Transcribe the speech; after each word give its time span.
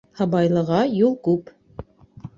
Һыбайлыға 0.19 0.79
юл 1.01 1.15
күп. 1.31 1.55